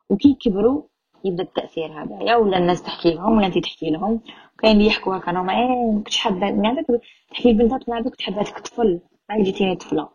[0.10, 0.84] وكي يكبروا
[1.26, 4.22] يبدأ التأثير هذايا ولا الناس تحكي لهم ولا انت تحكي لهم.
[4.60, 6.86] كاين اللي يحكوا هكا هما إيه ما كنتش حابة من عندك.
[7.32, 10.10] تحكي لبنتك من عندك كنت حباتك طفل ما جيتيني طفلة.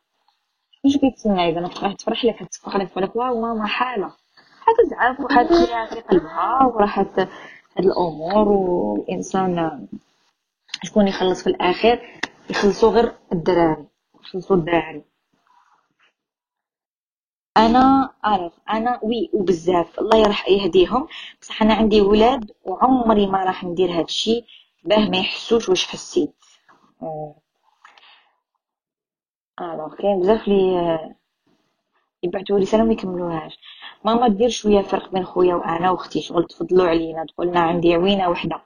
[0.84, 4.12] واش كيتسنى إذا راح تفرح لك تفرح لك واو ماما حالة.
[4.60, 6.98] حتزعف وحتخليها في قلبها وراح
[7.78, 9.86] هاد الأمور والإنسان
[10.84, 13.86] شكون يخلص في الآخر؟ يخلصوا غير الدراري
[14.20, 15.04] يخلصوا الدراري.
[17.56, 21.08] أنا أعرف أنا oui وبزاف الله يرح يهديهم.
[21.40, 24.44] بصح أنا عندي ولاد وعمري ما راح ندير هاد الشيء
[24.84, 26.34] باه ما يحسوش واش حسيت.
[29.60, 31.14] alors كاين بزاف لي
[32.22, 33.58] يبعثوا رسالة وما يكملوهاش
[34.04, 36.20] ماما دير شوية فرق بين خويا وأنا وأختي.
[36.20, 37.24] شغل تفضلوا علينا.
[37.24, 38.60] تقولنا عندي عوينة وحدة.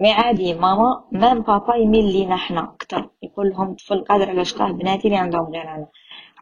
[0.00, 4.72] مي عادي ماما مام بابا يميل لينا حنا أكثر يقول لهم طفل قادر على شقاه
[4.72, 5.86] بناتي اللي عندهم غير أنا.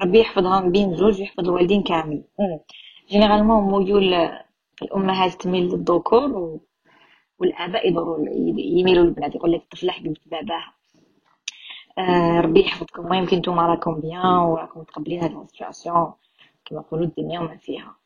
[0.02, 2.24] ربي يحفظهم بين زوج ويحفظ الوالدين كامل.
[3.08, 4.30] généralement ميول
[4.82, 6.60] الامهات تميل للذكور و...
[7.38, 8.26] والآباء يدوروا
[8.58, 9.34] يميلوا للبنات.
[9.34, 10.74] يقول لك الطفله حبيبة باباها.
[11.98, 13.10] آه ربي يحفظكم.
[13.10, 16.14] ويمكن نتوما راكم bien وراكم متقبلين هاد ال situation كما
[16.72, 17.96] نقولوا الدنيا وما فيها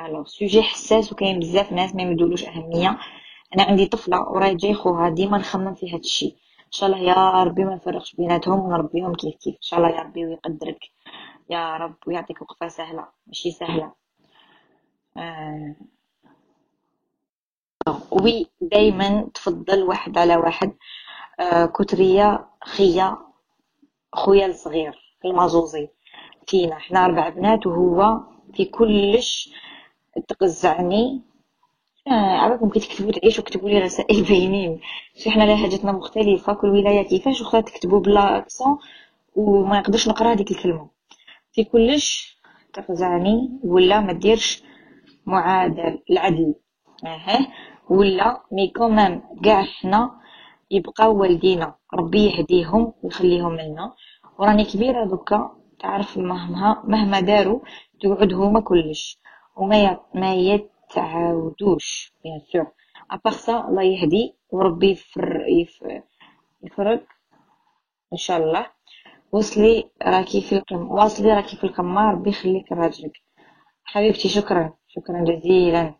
[0.00, 2.98] الوغ سوجي حساس وكاين بزاف ناس ما يمدولوش اهميه
[3.54, 6.32] أنا عندي طفله وراهي جاي خوها ديما نخمم في هاد الشيء
[6.66, 10.00] ان شاء الله يا ربي ما نفرقش بيناتهم ونربيهم كيف كيف ان شاء الله يا
[10.00, 10.84] ربي ويقدرك
[11.50, 13.92] يا رب ويعطيك وقفه سهله ماشي سهله
[15.16, 15.74] آه.
[18.10, 20.72] oui دايما تفضل واحد على واحد
[21.40, 23.18] آه كترية خيا
[24.12, 25.88] خويا الصغير المازوزي.
[26.46, 26.78] فينا.
[26.78, 28.20] حنا ربع بنات وهو
[28.54, 29.50] في كلش
[30.28, 31.22] تقزعني.
[32.08, 34.80] عباكم كي تكتبوا تعيشوا كتبوا لي رسائل باينين.
[35.16, 36.52] شي حنا لهجتنا مختلفة.
[36.52, 38.78] كل ولاية كيفاش وخا تكتبوا بلا أكسون
[39.36, 40.88] وما يقدرش نقرأ هذيك الكلمة.
[41.52, 42.38] في كلش
[42.72, 44.62] تقزعني ولا ما ديرش
[45.26, 46.54] معادل العدل.
[47.06, 47.52] أها.
[47.90, 50.20] ولا mais quand même كاع حنا
[50.70, 53.94] يبقاو والدينا ربي يهديهم ويخليهم لنا.
[54.40, 57.60] وراني كبيرة دوكا تعرف مهما مهما داروا
[58.00, 59.20] تقعد هما كلش.
[59.56, 62.66] وما ما يتعاودوش bien sûr
[63.10, 65.44] à part ça الله يهدي وربي يفر
[66.62, 67.04] يفرق
[68.12, 68.66] ان شاء الله
[69.32, 73.12] وصلي راكي في القمة واصلي راكي في القمة ربي يخليك راجلك.
[73.84, 75.94] حبيبتي شكرا شكرا جزيلا.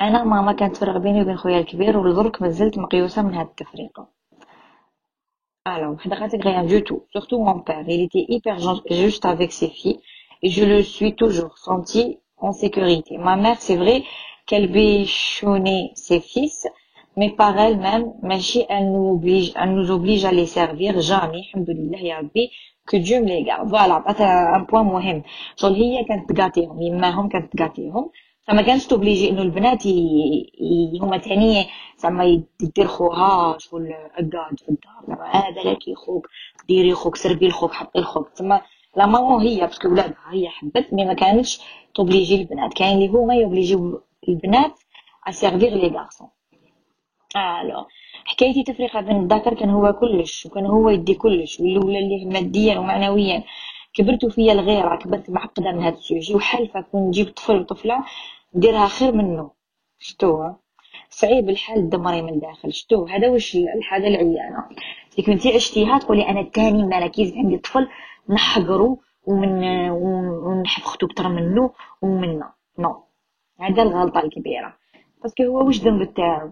[0.00, 4.08] أنا ماما كانت تفرق بيني وبين خويا الكبير ولدرك مازلت مقيوسة من هاد التفريقة.
[5.65, 5.95] Alors,
[6.51, 7.03] rien du tout.
[7.11, 7.83] Surtout mon père.
[7.87, 8.57] Il était hyper
[8.89, 9.99] juste avec ses filles.
[10.43, 13.17] Et je le suis toujours senti en sécurité.
[13.17, 14.03] Ma mère, c'est vrai
[14.45, 16.67] qu'elle bichonnait ses fils,
[17.17, 21.01] mais par elle-même, Machi, elle nous oblige, elle nous oblige à les servir.
[21.01, 22.51] Jamais, alhamdoulilah, ya Rabbi,
[22.85, 23.67] que Dieu me les garde.
[23.67, 25.23] Voilà, c'est un point مهم.
[25.55, 28.11] شغل هي كانت تقاتيهم يماهم كانت تقاتيهم
[28.42, 29.86] فما كانش ت obliger إنه البنات
[31.02, 31.66] هما تاني
[31.98, 32.24] زعما
[32.60, 35.04] يدير خوها شغل اقعد في الدار.
[35.08, 36.28] زعما هذا لك خوك
[36.68, 38.28] ديري خوك سربي الخوك حطي الخوك.
[38.28, 38.60] تما
[38.96, 41.60] la maman هي parce que ولادها هي حبت mais ما كانتش
[41.94, 42.74] ت obliger البنات.
[42.74, 44.80] كاين اللي هما ي obliger و البنات
[45.28, 46.28] à servir les garçons
[47.36, 47.86] alors
[48.24, 52.78] حكايتي تفرقه بين الذكر كان هو كلش وكان هو يدي كلش واللي ولا ليه ماديا
[52.78, 53.44] ومعنويا.
[53.94, 58.04] كبرت فيا الغيرة كبرت معقدة من هذا السوجي وحالفة كون نجيب طفل وطفلة
[58.54, 59.50] نديرها خير منه.
[59.98, 60.52] شتو
[61.10, 62.72] صعيب الحال الدمري من الداخل.
[62.72, 64.68] شتو هذا واش الحاجة العيانة.
[65.10, 67.88] كي كنتي عشتيها تقولي أنا الثاني مالگري عندي طفل
[68.28, 71.70] نحقرو ومن ونحب ختو كتر منه
[72.02, 73.02] ومنا نو.
[73.60, 74.76] هذا الغلطة الكبيرة.
[75.22, 76.50] parce que هو واش ذنب تاعو؟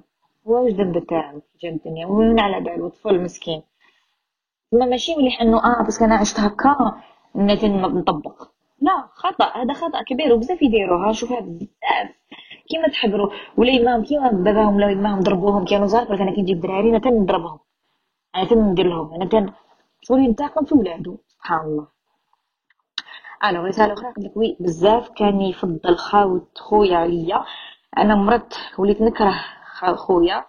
[0.49, 3.63] هو واش ذنب تاعو جا الدنيا؟ وين على بالو طفل مسكين
[4.73, 7.03] ما ماشي مليح إنه آه parce que أنا عشت هكا.
[7.37, 8.49] نطبق
[8.81, 9.63] لا خطأ.
[9.63, 12.09] هذا خطأ كبير وبزاف يديروها شوفها بزاف
[12.69, 16.97] كيما تحقروا ولا يماهم كيما باباهم ولا يماهم ضربوهم كانوا صغار أنا كي نجيب دراري
[16.97, 17.59] أنا نضربهم
[18.37, 19.53] أنا تندير لهم أنا تن
[20.03, 21.19] شغل ينتقم في ولادو.
[21.29, 21.87] سبحان الله.
[23.45, 27.45] أنا رسالة أخرى قلت وي بزاف كان يفضل خاوت خويا عليا.
[27.99, 29.35] أنا مرضت وليت نكره
[29.95, 30.45] خويا.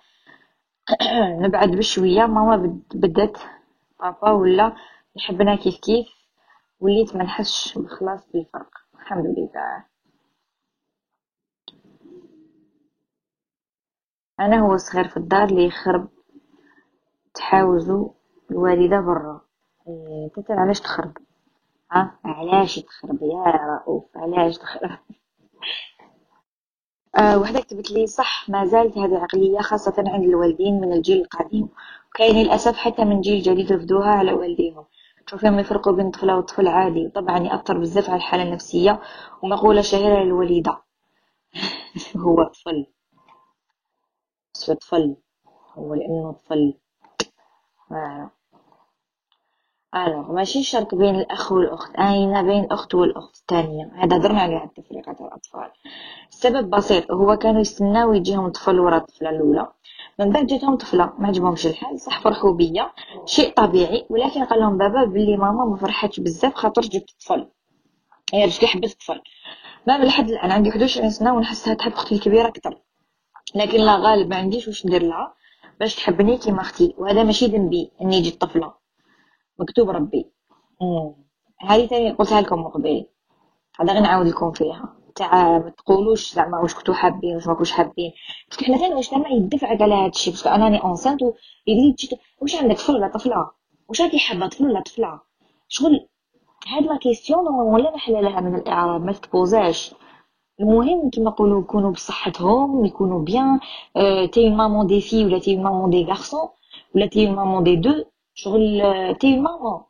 [1.43, 2.25] نبعد بشوية.
[2.25, 3.37] ماما بدات.
[3.99, 4.73] بابا ولا
[5.15, 6.07] يحبنا كيف كيف.
[6.79, 9.85] وليت ما نحسش بخلاص بالفرق الحمد لله.
[14.39, 16.09] أنا هو صغير في الدار اللي يخرب.
[17.33, 18.11] تحاوزو
[18.51, 19.41] الوالدة برا.
[19.87, 21.17] إيه علاش تخرب؟
[21.91, 24.99] ها؟ علاش تخرب يا رؤوف؟ علاش تخرب؟
[27.19, 31.69] آه وحدة كتبت لي صح ما زالت هذه العقلية خاصة عند الوالدين من الجيل القديم.
[32.09, 34.85] وكاين للأسف حتى من جيل جديد رفدوها على والديهم.
[35.29, 37.05] شوفي يفرقوا بين طفلة وطفل عادي.
[37.05, 39.01] وطبعا يأثر بزاف على الحالة النفسية
[39.43, 40.81] ومقولة شهيرة للوليدة.
[42.17, 42.85] هو طفل.
[44.53, 45.15] بس طفل.
[45.73, 46.73] هو لأنه طفل.
[47.91, 48.31] آه.
[49.95, 55.13] alors ماشي شرط بين الاخ والاخت ان بين الاخت والاخت الثانية هذا درنا عليها التفرقه
[55.13, 55.71] تاع الاطفال
[56.29, 59.67] السبب بسيط هو كانوا يستناو يجيهم طفل ورا الطفله الاولى
[60.19, 62.91] من بعد جاتهم طفله ما عجبهمش الحال صح فرحوا بيا
[63.25, 67.47] شيء طبيعي ولكن قال لهم بابا بلي ماما ما فرحتش بزاف خاطر جبت طفل
[68.33, 69.21] هي باش حبست طفل
[69.87, 72.77] ما لحد الان عندي 11 سنه ونحسها تحب أختي الكبيره أكثر
[73.55, 75.33] لكن لا غالب ما عنديش واش ندير لها
[75.79, 78.78] باش تحبني كيما أختي وهذا ماشي ذنبي اني جيت طفله
[79.59, 80.25] مكتوب ربي.
[81.61, 83.05] هذه تاني قلتها لكم من قبل.
[83.79, 84.95] هذا غير نعاود لكم فيها.
[85.15, 88.11] تاع ما تقولوش زعما واش كنتو حابين واش ما كنتوش حابين.
[88.49, 91.21] parce que حنا ثاني مجتمع يدفعك على هادشي parce que اناني enceinte
[91.67, 93.51] يدير تجي واش عندك طفل ولا طفلة؟
[93.89, 95.19] واش راكي حابة طفل ولا طفلة؟
[95.67, 96.07] شغل
[96.67, 99.95] هاد la question normalement لا محل لها من الإعراب ما تتبوزاش
[100.59, 103.59] المهم كيما نقولوا يكونوا بصحتهم يكونوا bien.
[104.31, 106.49] t'es maman des filles ولا t'es maman des garçons
[106.95, 108.03] ولا t'es maman des deux
[108.43, 108.81] شغل
[109.19, 109.81] t'es maman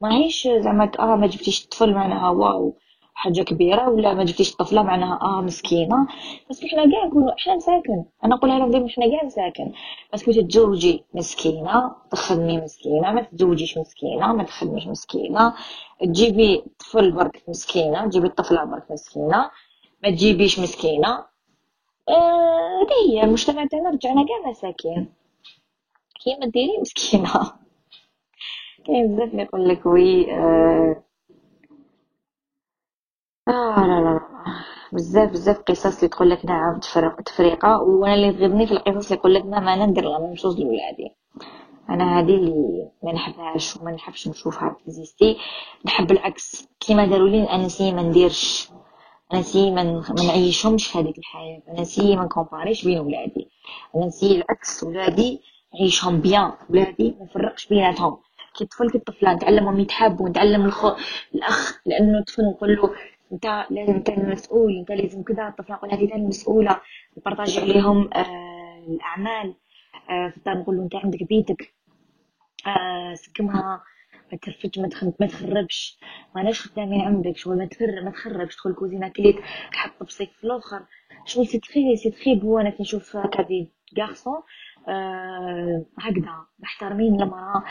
[0.00, 2.76] ماهيش زعما آه ما جبتيش الطفل معناها واو
[3.14, 6.06] حاجة كبيرة ولا ما جبتيش الطفلة معناها آه مسكينة.
[6.50, 8.04] بس حنا كاع نقولوا حنا مساكن.
[8.24, 9.72] أنا نقولها لهم ديما حنا كاع مساكن.
[10.12, 15.54] parce que تتزوجي مسكينة تخدمي مسكينة ما تتزوجيش مسكينة ما تخدميش مسكينة.
[16.00, 19.50] تجيبي طفل برك مسكينة تجيبي الطفلة برك مسكينة.
[20.02, 21.24] ما تجيبيش مسكينة.
[22.08, 25.12] آه هي المجتمع تاعنا رجعنا كاع مساكين.
[26.24, 27.63] كيما ديري مسكينة.
[28.86, 31.04] كاين بزاف اللي يقول لك وي آه
[33.48, 34.20] آه لا لا
[34.92, 37.82] بزاف بزاف قصص اللي تقول لك نعم تفرق تفريقة.
[37.82, 41.16] وأنا اللي تغيظني في القصص اللي يقول لك نعم أنا ندير لا لولادي
[41.90, 45.36] أنا هذه اللي ما نحبهاش وما نحبش نشوفها تexisti.
[45.86, 46.68] نحب العكس.
[46.80, 48.70] كيما داروا لي أنا si ما نديرش.
[49.32, 51.62] أنا si ما نعيشهمش هذيك الحياة.
[51.68, 53.48] أنا si ما نcomparerيش بين ولادي.
[53.96, 55.40] أنا c'est العكس ولادي
[55.74, 56.52] نعيشهم bien.
[56.70, 58.18] ولادي ما نفرقش بيناتهم.
[58.54, 60.92] كي الطفل كي الطفله نتعلمهم يتحابوا نتعلم الخو
[61.34, 62.94] الأخ لأنه الطفل نقول له
[63.32, 66.80] أنت لازم أنت المسؤول أنت لازم كذا الطفله نقول هذه انت المسؤولة.
[67.18, 69.54] نpartagي عليهم آه الأعمال.
[70.10, 71.74] آه نقول له أنت عندك بيتك.
[72.66, 73.82] آه سكمها
[74.32, 74.88] ما ترفدش ما
[75.20, 75.98] ما تخربش.
[76.52, 78.54] خدامين عندك شغل ما تفر ما تخربش.
[78.54, 79.36] تدخل cuisine كليت
[79.72, 80.82] تحط بصيك في الآخر.
[81.24, 84.42] شغل c'est très c'est très beau أنا كي نشوف هكا des garçons
[84.88, 86.46] آه هكذا.
[86.58, 87.64] محترمين المرأة.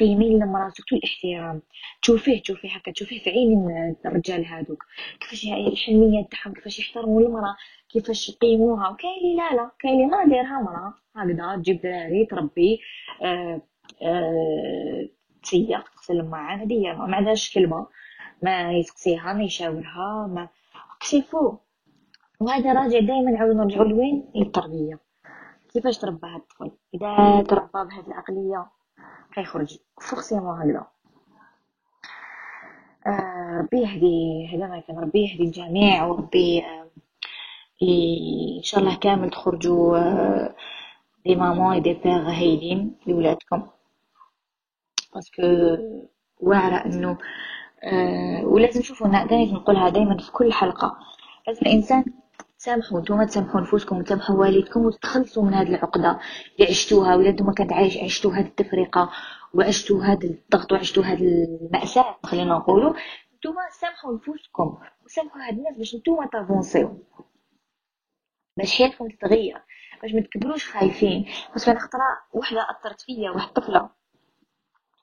[0.00, 1.62] قيمين المراه surtout الاحترام؟
[2.02, 3.68] تشوفيه تشوفيه هكا تشوفيه في عين
[4.06, 4.84] الرجال هادوك.
[5.20, 7.56] كيفاش الحنيه تاعهم؟ كيفاش يحترموا المرأة؟
[7.88, 9.70] كيفاش يقيموها؟ وكاين اللي لا لا.
[9.80, 10.94] كاين اللي ما دايرها مرأة.
[11.16, 12.80] هكذا تجيب دراري تربي
[13.22, 13.62] آه
[14.02, 15.08] آه
[15.94, 16.56] تغسل معاه.
[16.56, 17.86] هذه ما عندهاش كلمة.
[18.42, 20.48] ما يسقسيها ما يشاورها ما
[21.00, 21.56] كشفو
[22.40, 24.98] وهذا راجع دائما نعاود نرجعو لوين؟ للتربية.
[25.72, 28.66] كيفاش تربى هاد الطفل؟ إذا تربى بهاد العقلية.
[29.34, 30.86] كيخرج forcément هكذا
[33.06, 36.88] آه ربي يهدي هذا ما كان ربي يهدي الجميع وربي آه
[38.58, 39.98] إن شاء الله كامل تخرجوا
[41.26, 43.66] des mamans et des pères هايلين لولادكم
[45.14, 45.42] parce que
[46.40, 47.18] واعرة أنه
[47.82, 50.98] آه ولازم نشوفوا دائما نقولها دائما في كل حلقة.
[51.46, 52.04] لازم الإنسان
[52.58, 56.18] تسامحوا نتوما تسامحوا نفوسكم وتسامحوا والدكم وتخلصوا من هذه العقدة
[56.54, 57.16] اللي عشتوها.
[57.16, 59.10] ولا نتوما كانت عايش عشتوا هذه التفرقة
[59.54, 61.24] وعشتوا هذا الضغط وعشتوا هذه
[61.62, 62.94] المأساة خلينا نقولوا.
[63.36, 66.98] نتوما سامحوا نفوسكم وسامحوا هاد الناس باش نتوما تافونسيو.
[68.56, 69.62] باش حياتكم تتغير
[70.02, 71.26] باش ما تكبروش خايفين.
[71.54, 73.90] بس أنا خطرة وحدة أثرت فيا واحد طفلة.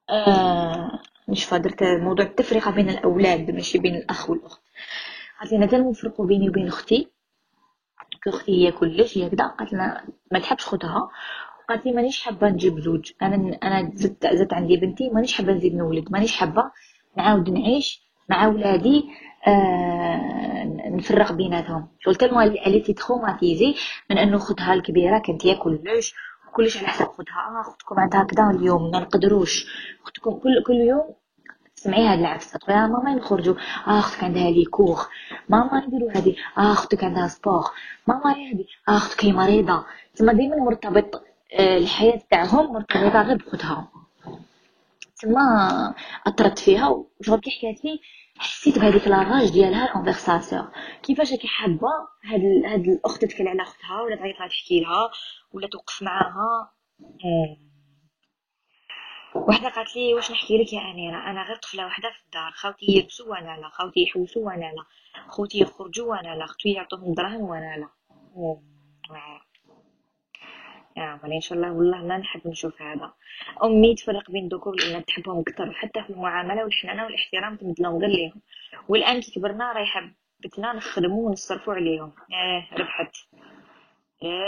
[0.10, 4.62] آه مش درت موضوع التفرقة بين الأولاد ماشي بين الأخ والأخت.
[5.40, 7.15] قالت لي أنا نفرقوا بيني وبين أختي.
[8.28, 9.48] أختي هي كلش هي كدا.
[9.48, 11.10] قالت لنا ما تحبش خوتها.
[11.70, 13.12] قالت لي مانيش حابة نجيب زوج.
[13.22, 15.10] أنا أنا زدت زدت عندي بنتي.
[15.10, 16.72] مانيش حابة نزيد نولد مانيش حابة
[17.18, 19.04] نعاود نعيش مع ولادي
[19.48, 21.88] آه نفرق بيناتهم.
[22.00, 22.60] شغل tellement اللي
[22.94, 23.76] traumatisée
[24.10, 26.14] من أنه خوتها الكبيرة كانت هي كلش
[26.56, 28.92] كلش على حساب آه اختكم عندها كذا اليوم.
[28.92, 29.66] ما نقدروش.
[30.04, 31.16] اختكم كل كل يوم
[31.86, 32.60] تسمعي هاد العفسة.
[32.60, 33.56] تقولي آه ماما نخرجوا
[33.88, 35.00] آه أختك عندها les cours
[35.50, 36.38] ماما نديرو هادي.
[36.58, 37.64] آه أختك عندها sport
[38.08, 38.68] ماما هادي.
[38.90, 41.24] آه أختك هي مريضه تما ديما مرتبط
[41.60, 43.88] آه الحياة تاعهم مرتبطة غير بخوتها.
[45.22, 45.94] تما
[46.28, 46.88] أثرت فيها.
[47.20, 48.00] وشغل كي حكات لي
[48.38, 50.68] حسيت بهذيك la rage ديالها ال conversation
[51.04, 51.88] كيفاش راكي حابة
[52.26, 55.10] هاد هاد الأخت تتكلم على اختها ولا تعيط لها تحكي لها
[55.54, 56.72] ولا توقف معاها؟
[59.36, 62.86] وحده قالت لي واش نحكي لك يا أميرة؟ أنا غير طفلة وحدة في الدار خاوتي
[62.90, 64.86] يلبسوا وأنا لا خاوتي يحوسوا وأنا لا
[65.28, 67.90] خوتي يخرجوا وأنا لا خوتي يعطوهم دراهم وأنا لا.
[70.98, 73.14] يا إن شاء الله والله ما نحب نشوف هذا.
[73.64, 78.10] أمي تفرق بين الذكور والاناث تحبهم أكثر حتى في المعاملة والحنانة والاحترام تمد لهم غير
[78.10, 78.42] ليهم.
[78.88, 82.14] والآن كي كبرنا رايحه بتنا نخدموا ونصرفوا عليهم.
[82.32, 83.16] إيه ربحت.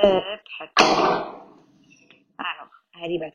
[0.06, 0.82] ربحت.
[2.40, 3.34] ألو هذه بات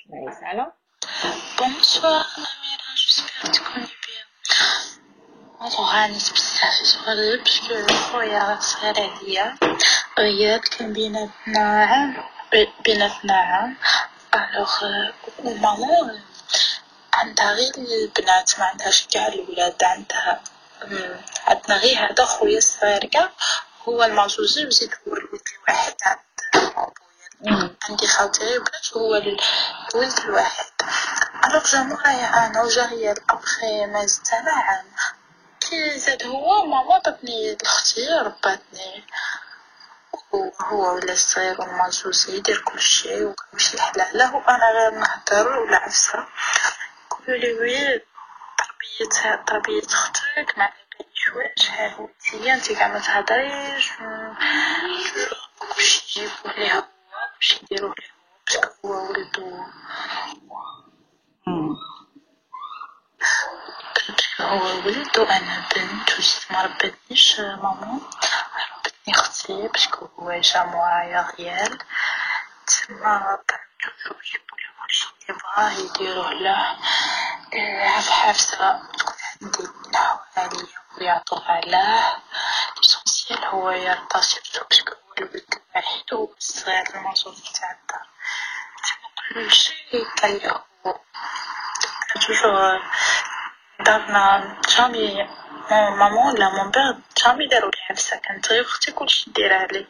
[1.58, 9.56] بونسوار أميرة جوسبيغ تكوني بيان غانيت بزاف صغير باسكو خويا صغير عليا
[10.18, 12.24] غياب كان بيناتنا عام
[12.84, 13.76] بيناتنا عام
[14.34, 14.84] الوغ
[15.44, 16.20] مامون
[17.12, 20.40] عندها غير البنات ما عندهاش كاع الولاد عندها
[21.46, 23.30] عندنا غير هذا خويا الصغير كاع
[23.88, 26.18] هو المعزوزي وزيد هو الولد الواحد عند
[27.88, 29.40] عندي خاوتي وكلاش هو الولد
[30.24, 30.71] الواحد
[31.52, 34.86] alors جا مورايا أنا وجا هي ابخي ما أنا عام.
[35.60, 39.04] كي زاد هو ماما عطاتني لختي رباتني.
[40.60, 46.26] هو ولا صغير ومعزوزي يدير كلشي وكلشي حلالة وأنا غير نهدر ولا عفسة.
[47.12, 48.00] يقولولي oui
[48.58, 50.72] تربية تربية ختك ما
[51.14, 53.92] شوية شحال هوتي انتي قاع متهدريش
[55.58, 56.88] كلشي يجيبوه ليها
[57.36, 59.64] كلشي يديروه ليه هو parce que هو ولدو.
[64.42, 68.00] هو ولد وأنا بنت وزيد مربتنيش ماما.
[68.76, 71.78] ربتني ختي parce que هو جا مورايا غيال
[72.66, 73.38] تما
[73.82, 76.76] toujours يجيبولي كلشي يبغاه يديروه له.
[77.96, 78.82] عف حفصة
[79.40, 79.66] تكون
[80.36, 80.66] عندي الحوالي
[80.98, 82.16] ويعطوه عليه
[82.76, 85.44] ليسونسيال هو يرضى سيرتو باسكو هو الولد
[85.76, 88.06] الوحيد وهو الصغير المنصور تاع الدار
[88.84, 89.74] تما كلشي
[90.86, 90.94] هو
[92.26, 92.82] توجور
[93.84, 95.28] دارنا جامي
[95.70, 99.86] مامون ولا مون بيغ جامي دارولي عفسة كانت غير ختي كلشي ديرها لي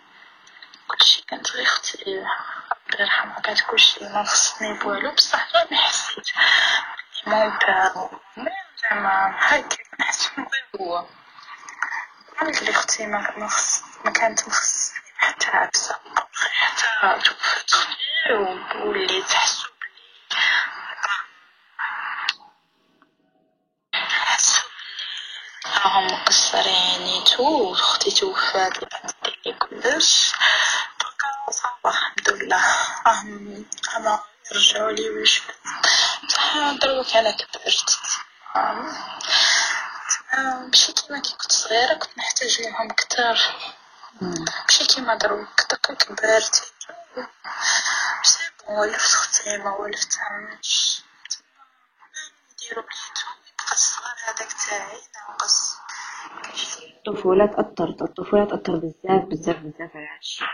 [0.88, 6.26] كلشي كانت غير ختي ربي يرحمها كانت كلشي ما خصني بوالو بصح جامي حسيت
[7.26, 8.08] mon père
[8.82, 11.06] زعما هاكا نحس غير هو
[12.40, 15.98] عملت لي ختي ما خص ما كانت مخصني حتى عفسة
[16.54, 18.32] حتى توفات ختي
[18.74, 20.32] ووليت حسو بلي
[24.26, 24.62] حسو
[25.64, 28.72] بلي راهم مقصرين نيتو أختي توفات
[29.24, 30.32] ديرلي كلش
[31.00, 32.64] دركا ça va الحمد لله
[33.06, 33.64] راهم
[33.96, 34.20] راهم
[34.52, 35.42] يرجعوا لي ويش
[36.28, 37.98] بصح دروك أنا كبرت
[40.68, 43.38] ماشي كيما كي كنت صغيرة كنت نحتاج ليهم كتر
[44.20, 46.54] ماشي كيما دروك دركا كبرت
[48.22, 51.02] c'est bon ولفت ختي ما ولفت عمش
[52.52, 53.31] نديرو بليدهم
[57.06, 60.44] الطفولة تأثر الطفولة تأثر بزاف بزاف بزاف على هادشي.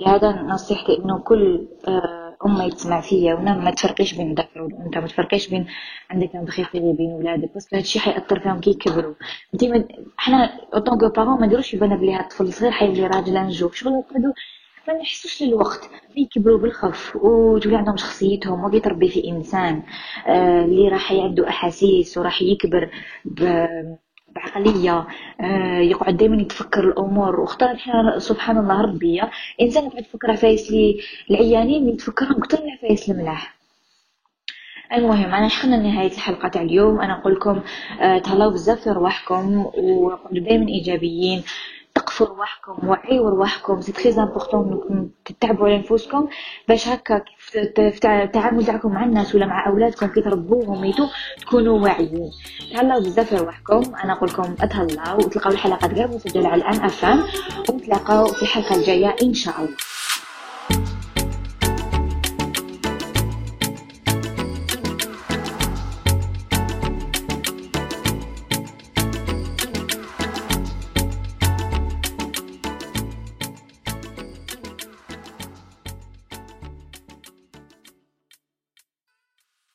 [0.00, 5.06] لهذا نصيحتي إنه كل آه، أم يتسمع فيا وأنا ما تفرقيش بين الذكر والانثى ما
[5.06, 5.66] تفرقيش بين
[6.10, 9.14] عندك دخيل في بين ولادك بس هادشي حيأثر فيهم كي يكبروا.
[9.54, 9.84] أنت ما
[10.16, 13.34] حنا en tant que parents ما نديروش في بالنا بلي هاد الطفل الصغير حيولي راجل
[13.34, 14.32] نجوف شغل يقعدوا
[14.88, 15.90] ما نحسوش للوقت.
[16.16, 18.64] يكبروا بالخف وتولي عندهم شخصيتهم.
[18.64, 19.82] وكي تربي في إنسان
[20.26, 22.90] آه اللي راح يعدو أحاسيس وراح يكبر
[23.24, 23.66] ب
[24.34, 25.06] بعقلية
[25.40, 27.46] آه، يقعد دائما يتفكر الأمور.
[27.62, 29.20] إحنا سبحان الله ربي
[29.60, 33.54] إنسان يقعد يفكر عفايس لي العيانين يتفكرهم أكثر من عفايس الملاح.
[34.92, 37.00] المهم أنا شحنا نهاية الحلقة تاع اليوم.
[37.00, 37.60] أنا نقول لكم
[38.00, 41.42] آه، تهلاو بزاف في رواحكم وقعدوا دائما إيجابيين.
[42.04, 46.28] تقفوا رواحكم وعيوا رواحكم c'est très important تتعبوا على نفوسكم
[46.68, 47.60] باش هكا في
[48.08, 51.06] التعامل تاعكم مع الناس ولا مع أولادكم كي تربوهم ميتو
[51.40, 52.30] تكونوا واعيين.
[52.72, 57.24] تهلاو بزاف رواحكم أنا نقول لكم أتهلاو وتلقاو الحلقات كاع مسجلة على الآن افام
[57.68, 59.76] ونتلاقاو في الحلقة الجاية إن شاء الله.